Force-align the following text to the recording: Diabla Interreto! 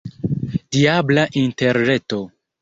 Diabla 0.75 1.25
Interreto! 1.43 2.19